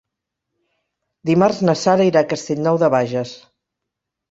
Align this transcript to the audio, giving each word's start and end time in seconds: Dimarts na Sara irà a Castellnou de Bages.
Dimarts 1.31 1.61
na 1.69 1.77
Sara 1.83 2.09
irà 2.13 2.25
a 2.27 2.29
Castellnou 2.33 2.83
de 2.87 2.93
Bages. 2.97 3.37